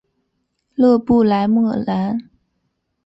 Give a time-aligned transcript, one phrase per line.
[0.73, 2.27] 勒布莱莫兰。